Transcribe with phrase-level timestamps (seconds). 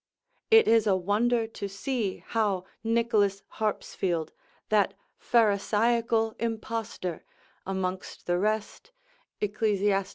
[0.49, 3.11] It is a wonder to see how Nic.
[3.11, 4.31] Harpsfield,
[4.69, 7.23] that Pharisaical impostor,
[7.67, 8.93] amongst the rest,
[9.41, 10.09] Ecclesiast.